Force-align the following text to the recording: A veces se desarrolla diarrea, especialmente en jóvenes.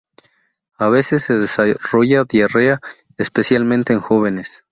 A 0.79 0.89
veces 0.89 1.23
se 1.25 1.37
desarrolla 1.37 2.23
diarrea, 2.23 2.79
especialmente 3.19 3.93
en 3.93 3.99
jóvenes. 3.99 4.59